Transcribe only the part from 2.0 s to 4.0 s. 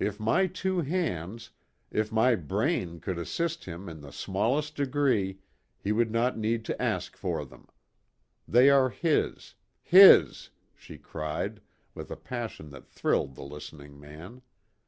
my brain could assist him in